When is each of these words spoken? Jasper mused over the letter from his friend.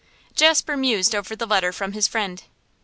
Jasper 0.33 0.75
mused 0.75 1.13
over 1.13 1.35
the 1.35 1.45
letter 1.45 1.71
from 1.71 1.91
his 1.91 2.07
friend. 2.07 2.43